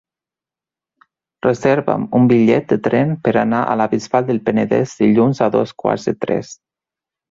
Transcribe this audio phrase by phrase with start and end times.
[1.47, 5.81] Reserva'm un bitllet de tren per anar a la Bisbal del Penedès dilluns a dos
[5.85, 6.57] quarts de tres.